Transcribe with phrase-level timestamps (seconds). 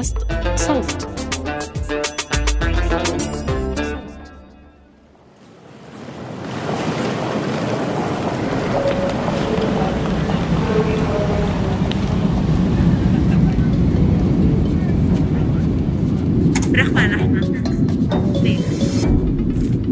[0.00, 0.16] بودكاست
[0.56, 1.06] صوت.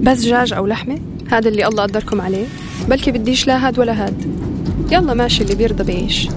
[0.03, 0.99] بس دجاج أو لحمة؟
[1.31, 2.47] هذا اللي الله قدركم عليه.
[2.89, 4.15] بلكي بديش لا هاد ولا هاد.
[4.93, 6.29] يلا ماشي اللي بيرضى بيعيش.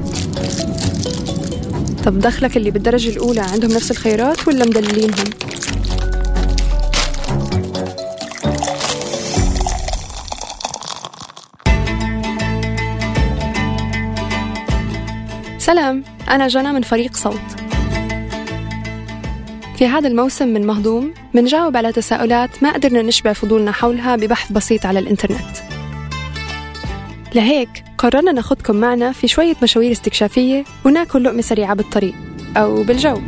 [2.05, 5.25] طب دخلك اللي بالدرجة الأولى عندهم نفس الخيارات ولا مدللينهم؟
[15.57, 17.41] سلام أنا جنى من فريق صوت
[19.77, 24.85] في هذا الموسم من مهضوم منجاوب على تساؤلات ما قدرنا نشبع فضولنا حولها ببحث بسيط
[24.85, 25.57] على الإنترنت
[27.35, 32.13] لهيك قررنا ناخدكم معنا في شوية مشاوير استكشافية وناكل لقمة سريعة بالطريق
[32.57, 33.21] أو بالجو.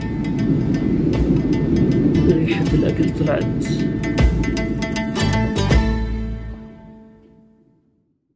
[2.27, 3.65] ريحة الأكل طلعت.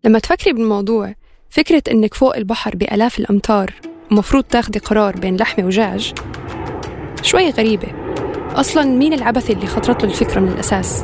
[0.04, 1.14] لما تفكري بالموضوع
[1.50, 3.74] فكرة إنك فوق البحر بآلاف الأمتار
[4.12, 6.14] ومفروض تاخدي قرار بين لحمة وجاج
[7.22, 7.88] شوي غريبة.
[8.56, 11.04] أصلا مين العبثي اللي خطرت له الفكرة من الأساس؟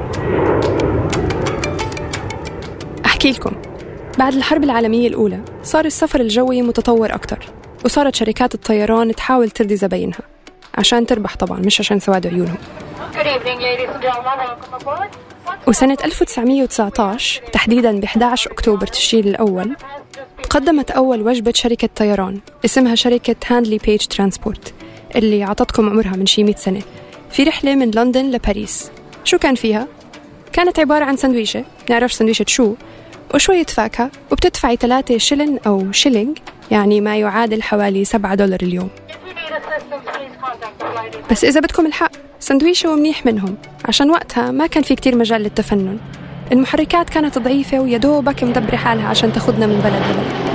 [3.06, 3.63] أحكي لكم.
[4.18, 7.46] بعد الحرب العالمية الأولى صار السفر الجوي متطور أكتر
[7.86, 10.20] وصارت شركات الطيران تحاول ترضي زباينها
[10.76, 12.58] عشان تربح طبعا مش عشان سواد عيونهم.
[15.68, 19.76] وسنة 1919 تحديدا ب 11 أكتوبر تشرين الأول
[20.50, 24.74] قدمت أول وجبة شركة طيران اسمها شركة Handley Page Transport
[25.16, 26.82] اللي عطتكم عمرها من شي 100 سنة
[27.32, 28.92] في رحلة من لندن لباريس.
[29.24, 29.88] شو كان فيها؟
[30.54, 32.76] كانت عبارة عن سندويشة نعرف سندويشة شو؟
[33.34, 36.38] وشوية فاكهة وبتدفعي 3 شلن أو شيلينج
[36.72, 38.90] يعني ما يعادل حوالي 7 دولار اليوم.
[41.32, 46.00] بس إذا بدكم الحق سندويشة ومنيح منهم عشان وقتها ما كان في كتير مجال للتفنن.
[46.52, 50.54] المحركات كانت ضعيفة ويدوبك مدبرة حالها عشان تاخدنا من بلد لبلد.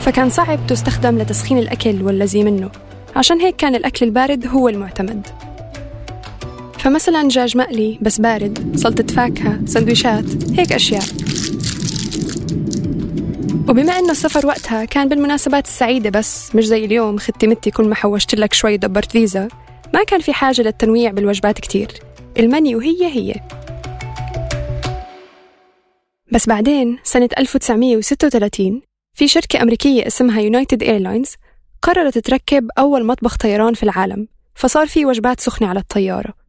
[0.00, 2.70] فكان صعب تستخدم لتسخين الأكل والذي منه
[3.16, 5.26] عشان هيك كان الأكل البارد هو المعتمد.
[6.84, 10.24] فمثلا دجاج مقلي بس بارد سلطة فاكهة سندويشات
[10.58, 11.02] هيك أشياء.
[13.68, 17.94] وبما أنه السفر وقتها كان بالمناسبات السعيدة بس مش زي اليوم خدتي متي كل ما
[17.94, 19.48] حوشت لك شوي دبرت فيزا
[19.94, 21.88] ما كان في حاجة للتنويع بالوجبات كتير.
[22.38, 23.34] المنيو هي هي.
[26.32, 28.82] بس بعدين سنة 1936
[29.14, 31.34] في شركة أمريكية اسمها United Airlines
[31.82, 36.43] قررت تركب أول مطبخ طيران في العالم فصار في وجبات سخنة على الطيارة.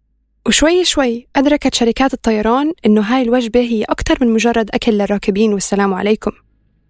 [0.48, 5.94] وشوي شوي أدركت شركات الطيران إنه هاي الوجبة هي أكثر من مجرد أكل للراكبين والسلام
[5.94, 6.32] عليكم.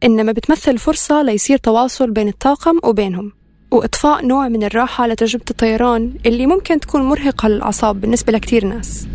[0.03, 3.31] إنما بتمثل فرصة ليصير تواصل بين الطاقم وبينهم
[3.71, 9.07] وإضفاء نوع من الراحة لتجربة الطيران اللي ممكن تكون مرهقة للأعصاب بالنسبة لكتير ناس.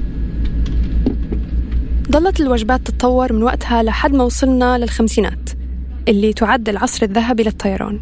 [2.10, 5.50] ضلت الوجبات تتطور من وقتها لحد ما وصلنا للخمسينات
[6.08, 8.00] اللي تعد العصر الذهبي للطيران.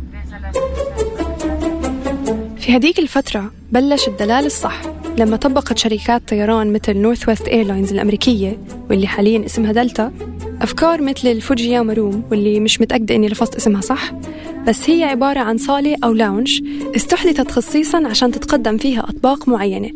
[2.58, 4.97] في هديك الفترة بلش الدلال الصح.
[5.18, 8.58] لما طبقت شركات طيران مثل Northwest Airlines الأمريكية
[8.90, 10.12] واللي حاليا اسمها دلتا
[10.62, 14.12] أفكار مثل ال Fujiyama Room واللي مش متأكدة إني لفظت اسمها صح
[14.68, 16.62] بس هي عبارة عن صالة أو lounge
[16.96, 19.90] استحدثت خصيصا عشان تتقدم فيها أطباق معينة.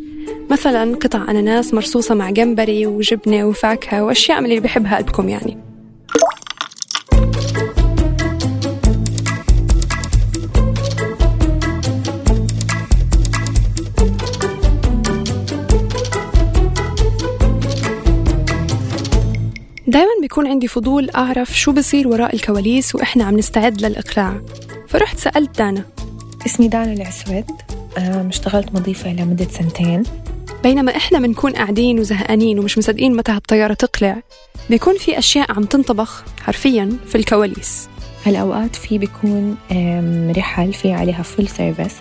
[0.50, 5.71] مثلا قطع أناناس مرصوصة مع جمبري وجبنة وفاكهة وأشياء من اللي بحبها قلبكم يعني.
[19.92, 24.40] دايما بيكون عندي فضول أعرف شو بصير وراء الكواليس وإحنا عم نستعد للإقلاع.
[24.88, 25.84] فرحت سألت دانا.
[26.46, 27.44] اسمي دانا العسود.
[27.96, 30.02] اشتغلت مضيفة لمدة سنتين.
[30.62, 34.22] بينما إحنا بنكون قاعدين وزهقانين ومش مصدقين متى هالطيارة تقلع
[34.70, 37.88] بيكون في أشياء عم تنطبخ حرفيا في الكواليس.
[38.26, 39.56] هالأوقات في بيكون
[40.36, 41.94] رحل في عليها full service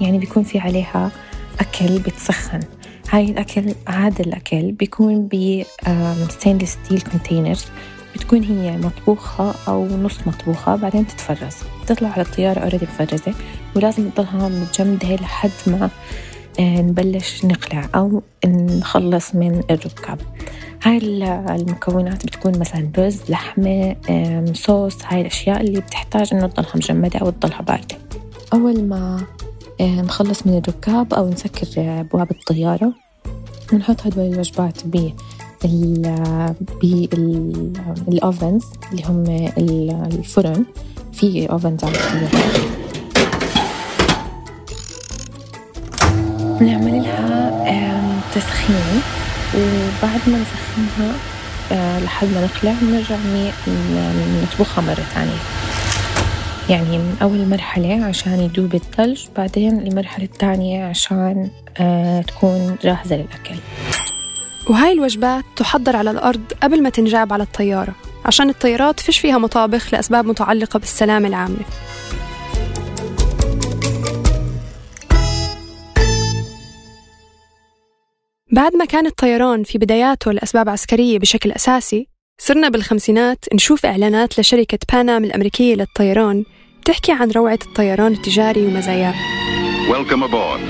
[0.00, 1.10] يعني بيكون في عليها
[1.60, 2.60] أكل بتسخن.
[3.10, 5.62] هاي الأكل هذا الأكل بيكون ب
[6.64, 7.64] steel containers
[8.14, 11.54] بتكون هي مطبوخة أو نص مطبوخة بعدين تتفرز.
[11.86, 13.34] تطلع على الطيارة أوريدي مفرزة
[13.76, 15.90] ولازم تضلها متجمدة لحد ما
[16.60, 20.18] نبلش نقلع أو نخلص من الركاب.
[20.82, 20.98] هاي
[21.56, 23.96] المكونات بتكون مثلا رز لحمة
[24.52, 27.96] صوص هاي الأشياء اللي بتحتاج إنه تضلها مجمدة أو تضلها باردة.
[28.52, 29.20] أول ما
[29.80, 32.92] إيه، نخلص من الركاب أو نسكر آه، أبواب الطيارة.
[33.72, 35.10] ونحط هدول الوجبات ب
[38.06, 39.24] بالأوفنز اللي هم
[40.06, 40.64] الفرن.
[41.12, 42.68] في أوفنز على الطيارة.
[46.60, 49.02] بنعمل لها تسخين.
[49.54, 51.14] وبعد ما نسخنها
[51.72, 53.16] آه، لحد ما نقلع بنرجع
[54.42, 55.57] نطبخها مرة ثانية.
[56.70, 61.50] يعني من أول مرحلة عشان يدوب الثلج بعدين المرحلة الثانية عشان
[61.80, 63.54] آه، تكون جاهزة للأكل.
[64.70, 67.94] وهاي الوجبات تحضر على الأرض قبل ما تنجاب على الطيارة
[68.24, 71.64] عشان الطيارات فيش فيها مطابخ لأسباب متعلقة بالسلامة العامة.
[78.52, 82.08] بعد ما كان الطيران في بداياته لأسباب عسكرية بشكل أساسي
[82.40, 86.44] صرنا بالخمسينات نشوف إعلانات لشركة بانام الأمريكية للطيران
[86.88, 89.14] بتحكي عن روعة الطيران التجاري ومزاياه
[89.88, 90.60] Welcome aboard.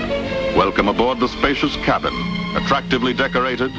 [0.57, 2.15] Welcome aboard the spacious cabin,
[2.57, 3.71] attractively decorated.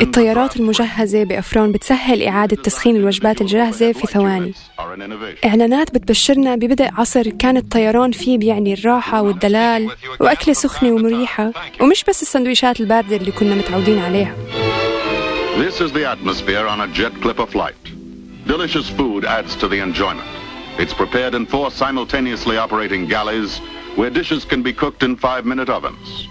[0.00, 4.54] الطيارات المجهزة بأفران بتسهل إعادة تسخين الوجبات الجاهزة في ثواني
[5.44, 9.90] إعلانات بتبشرنا ببدء عصر كان الطيران فيه بيعني الراحة والدلال
[10.20, 14.34] وأكلة سخنة ومريحة ومش بس السندويشات الباردة اللي كنا متعودين عليها
[15.58, 17.82] This is the atmosphere on a jet clipper flight.
[18.46, 20.47] Delicious food adds to the enjoyment.
[20.82, 23.52] It's prepared in four simultaneously operating galleys
[23.98, 26.28] where dishes can be cooked in five-minute ovens.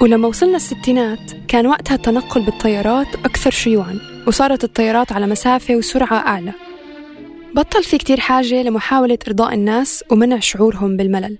[0.00, 6.52] ولما وصلنا الستينات كان وقتها التنقل بالطيارات أكثر شيوعاً وصارت الطيارات على مسافة وسرعة أعلى.
[7.54, 11.38] بطل في كتير حاجة لمحاولة إرضاء الناس ومنع شعورهم بالملل.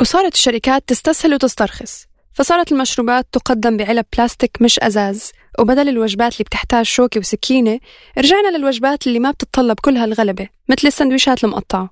[0.00, 5.32] وصارت الشركات تستسهل وتسترخص فصارت المشروبات تقدم بعلب بلاستيك مش أزاز.
[5.58, 7.80] وبدل الوجبات اللي بتحتاج شوكة وسكينة
[8.18, 11.90] رجعنا للوجبات اللي ما بتتطلب كل هالغلبة مثل السندويشات المقطعة.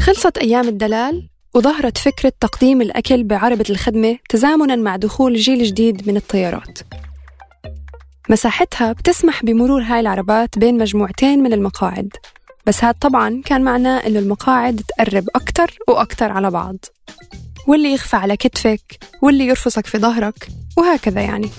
[0.00, 6.16] خلصت أيام الدلال وظهرت فكرة تقديم الأكل بعربة الخدمة تزامناً مع دخول جيل جديد من
[6.16, 6.78] الطيارات.
[8.30, 12.16] مساحتها بتسمح بمرور هاي العربات بين مجموعتين من المقاعد.
[12.66, 16.76] بس هاد طبعا كان معناه إنه المقاعد تقرب أكتر وأكتر على بعض.
[17.66, 21.50] واللي يغفى على كتفك واللي يرفسك في ظهرك وهكذا يعني.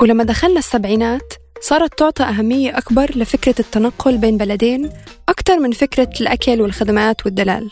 [0.00, 4.90] ولما دخلنا السبعينات صارت تعطى أهمية أكبر لفكرة التنقل بين بلدين
[5.28, 7.70] أكثر من فكرة الأكل والخدمات والدلال.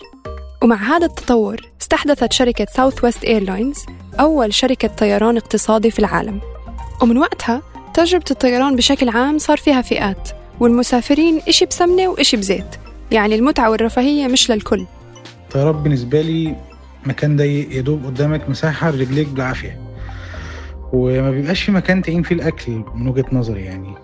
[0.63, 3.79] ومع هذا التطور استحدثت شركة Southwest Airlines
[4.21, 6.41] أول شركة طيران اقتصادي في العالم.
[7.03, 7.63] ومن وقتها
[7.99, 10.29] تجربة الطيران بشكل عام صار فيها فئات
[10.61, 12.77] والمسافرين إشي بسمنة وإشي بزيت
[13.11, 14.87] يعني المتعة والرفاهية مش للكل.
[15.45, 16.57] الطيارات بالنسبة لي
[17.07, 19.81] مكان ضيق يدوب قدامك مساحة رجليك بالعافية.
[20.93, 23.95] وما بيبقاش في مكان تعين فيه الأكل من وجهة نظري يعني.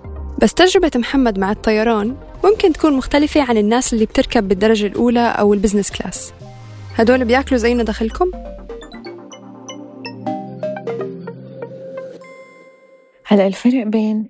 [0.42, 5.54] بس تجربة محمد مع الطيران ممكن تكون مختلفة عن الناس اللي بتركب بالدرجة الأولى أو
[5.54, 6.32] ال business class
[6.96, 8.30] هدول بياكلوا زينا دخلكم؟
[13.26, 14.28] هلا الفرق بين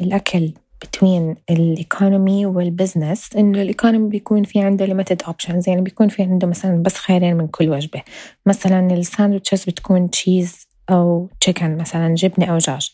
[0.00, 0.52] الأكل
[0.82, 6.08] between ال economy وال business إنه ال economy بيكون في عنده limited options يعني بيكون
[6.08, 8.02] في عنده مثلا بس خيارين من كل وجبة.
[8.46, 12.90] مثلا ال sandwiches بتكون cheese أو chicken مثلا جبنة أو دجاج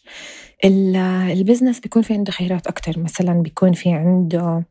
[1.33, 4.65] ال business بيكون في عنده خيارات أكثر مثلا بيكون في عنده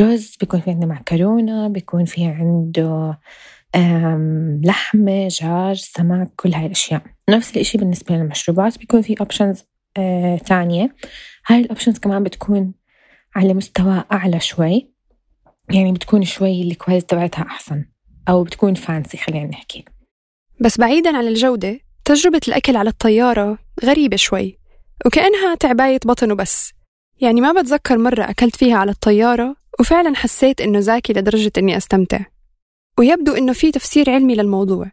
[0.00, 3.18] رز بيكون في عنده معكرونه بيكون في عنده
[4.64, 7.02] لحمة دجاج سمك كل هاي الأشياء.
[7.30, 9.62] نفس الإشي بالنسبة للمشروبات بيكون في options
[9.96, 10.96] آه ثانية.
[11.46, 12.74] هاي ال options كمان بتكون
[13.36, 14.94] على مستوى أعلى شوي.
[15.70, 17.84] يعني بتكون شوي ال quality تبعتها أحسن
[18.28, 19.84] أو بتكون fancy خلينا نحكي.
[20.60, 24.58] بس بعيدا عن الجودة تجربة الأكل على الطيارة غريبة شوي
[25.06, 26.72] وكأنها تعباية بطن وبس.
[27.20, 32.20] يعني ما بتذكر مرة أكلت فيها على الطيارة وفعلا حسيت إنه زاكي لدرجة إني أستمتع.
[32.98, 34.90] ويبدو إنه في تفسير علمي للموضوع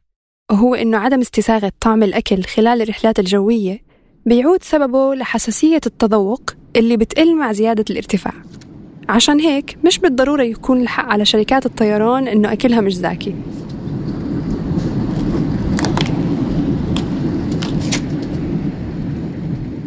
[0.51, 3.81] وهو إنه عدم استساغة طعم الأكل خلال الرحلات الجوية
[4.25, 8.33] بيعود سببه لحساسية التذوق اللي بتقل مع زيادة الارتفاع.
[9.09, 13.35] عشان هيك مش بالضرورة يكون الحق على شركات الطيران إنه أكلها مش زاكي.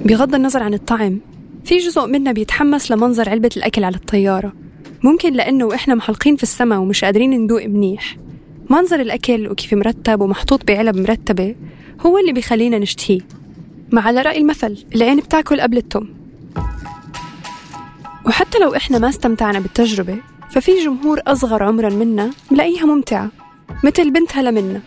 [0.04, 1.20] بغض النظر عن الطعم
[1.64, 4.63] في جزء منا بيتحمس لمنظر علبة الأكل على الطيارة.
[5.04, 8.16] ممكن لأنه وإحنا محلقين في السماء ومش قادرين ندوق منيح.
[8.70, 11.54] منظر الأكل وكيف مرتب ومحطوط بعلب مرتبة
[12.06, 13.20] هو اللي بيخلينا نشتهيه.
[13.92, 16.08] مع على رأي المثل العين بتاكل قبل التم
[18.26, 20.16] وحتى لو إحنا ما استمتعنا بالتجربة
[20.50, 23.30] ففي جمهور أصغر عمرا منا ملاقيها ممتعة
[23.84, 24.80] مثل بنتها لمنا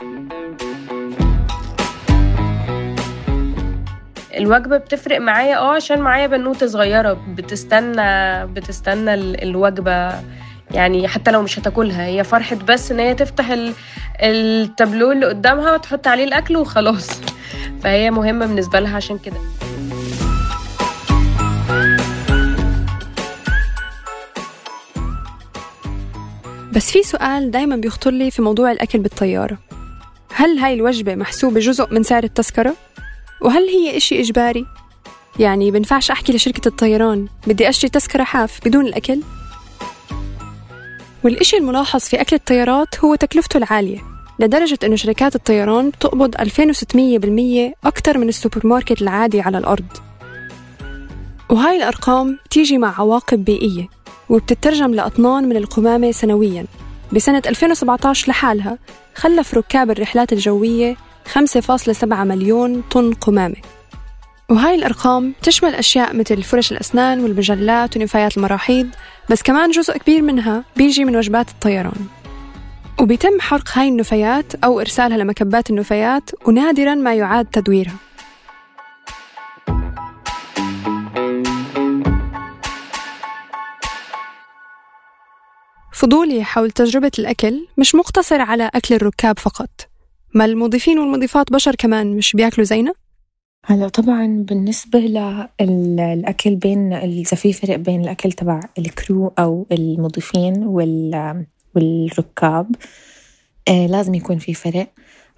[4.38, 10.22] الوجبة بتفرق معايا آه عشان معايا بنوتة صغيرة بتستنى بتستنى الوجبة
[10.72, 13.56] يعني حتى لو مش هتاكلها هي فرحة بس إن هي تفتح
[14.22, 17.10] التابلو اللي قدامها وتحط عليه الأكل وخلاص.
[17.84, 19.38] فهي مهمة بالنسبة لها عشان كده.
[26.76, 29.58] بس في سؤال دايما بيخطر لي في موضوع الأكل بالطيارة.
[30.36, 32.76] هل هاي الوجبة محسوبة جزء من سعر التذكرة؟
[33.42, 34.66] وهل هي إشي إجباري؟
[35.40, 39.22] يعني بنفعش أحكي لشركة الطيران بدي أشتري تذكرة حاف بدون الأكل؟
[41.24, 44.00] والإشي الملاحظ في أكل الطيارات هو تكلفته العالية
[44.40, 46.42] لدرجة أنه شركات الطيران بتقبض 2600%
[47.86, 49.86] أكثر من السوبر ماركت العادي على الأرض
[51.50, 53.88] وهاي الأرقام بتيجي مع عواقب بيئية
[54.30, 56.66] وبتترجم لأطنان من القمامة سنوياً
[57.14, 58.78] بسنة 2017 لحالها
[59.16, 63.56] خلف ركاب الرحلات الجوية 5.7 مليون طن قمامة.
[64.50, 68.90] وهاي الأرقام تشمل أشياء مثل فرش الأسنان والمجلات ونفايات المراحيض
[69.30, 72.08] بس كمان جزء كبير منها بيجي من وجبات الطيران.
[73.02, 77.96] وبيتم حرق هاي النفايات أو إرسالها لمكبات النفايات ونادرا ما يعاد تدويرها.
[85.94, 89.70] فضولي حول تجربة الأكل مش مقتصر على أكل الركاب فقط.
[90.34, 92.94] ما المضيفين والمضيفات بشر كمان مش بياكلوا زينا؟
[93.66, 95.00] هلا طبعا بالنسبة
[95.60, 100.64] للأكل بين إذا في فرق بين الأكل تبع الكرو أو المضيفين
[101.76, 102.76] والركاب
[103.68, 104.88] آه لازم يكون في فرق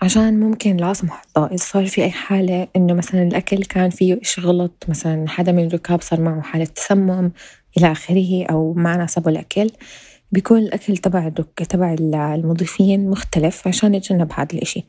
[0.02, 4.20] عشان ممكن لا سمح الله إذا صار في أي حالة إنه مثلا الأكل كان فيه
[4.22, 7.32] إشي غلط مثلا حدا من الركاب صار معه حالة تسمم
[7.78, 9.70] إلى آخره أو ما ناسبه الأكل
[10.32, 14.86] بيكون الأكل تبع الدك تبع المضيفين مختلف عشان نتجنب هذا الإشي.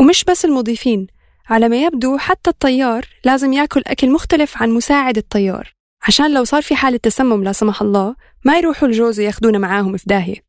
[0.00, 1.06] ومش بس المضيفين
[1.48, 6.62] على ما يبدو حتى الطيار لازم يأكل أكل مختلف عن مساعد الطيار عشان لو صار
[6.62, 8.14] في حالة تسمم لا سمح الله
[8.44, 10.44] ما يروحوا الجوز وياخدونا معاهم في داهية.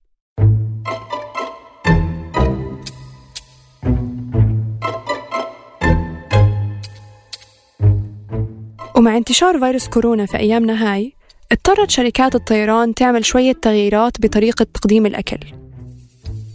[8.96, 11.14] ومع انتشار فيروس كورونا في أيامنا هاي
[11.56, 15.38] اضطرت شركات الطيران تعمل شوية تغييرات بطريقة تقديم الأكل.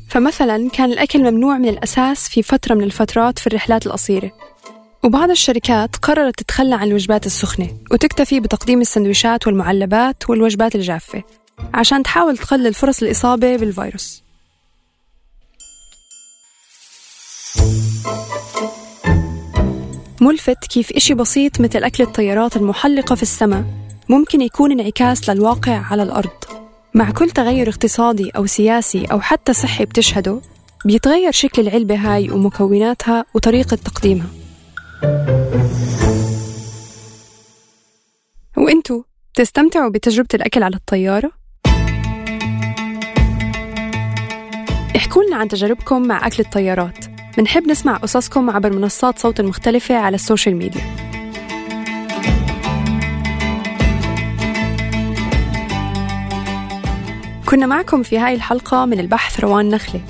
[0.09, 4.33] فمثلا كان الأكل ممنوع من الأساس في فترة من الفترات في الرحلات القصيرة.
[5.05, 11.23] وبعض الشركات قررت تتخلى عن الوجبات السخنة وتكتفي بتقديم السندويشات والمعلبات والوجبات الجافة
[11.75, 14.23] عشان تحاول تقلل فرص الإصابة بالفيروس.
[20.21, 23.80] ملفت كيف إشي بسيط مثل أكل الطيارات المحلقة في السماء
[24.11, 26.31] ممكن يكون انعكاس للواقع على الأرض.
[26.95, 30.41] مع كل تغير اقتصادي أو سياسي أو حتى صحي بتشهده
[30.85, 34.27] بيتغير شكل العلبة هاي ومكوناتها وطريقة تقديمها.
[38.57, 39.03] وإنتو
[39.35, 41.31] تستمتعوا بتجربة الأكل على الطيارة؟
[44.97, 47.05] احكوا لنا عن تجاربكم مع أكل الطيارات.
[47.39, 51.11] منحب نسمع قصصكم عبر منصات صوت المختلفة على ال social media.
[57.51, 60.01] كنا معكم في هاي الحلقة من البحث روان نخلة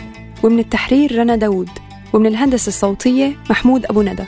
[0.42, 1.68] ومن التحرير رنا داوود
[2.12, 4.24] ومن الهندسة الصوتية محمود أبو ندى.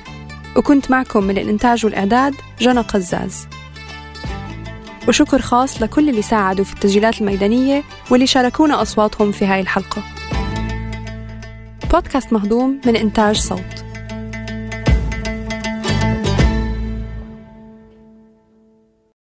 [0.57, 3.47] وكنت معكم من الإنتاج والإعداد جنى قزاز.
[5.09, 10.03] وشكر خاص لكل اللي ساعدوا في التسجيلات الميدانية واللي شاركونا أصواتهم في هاي الحلقة.
[11.93, 13.82] بودكاست مهضوم من إنتاج صوت.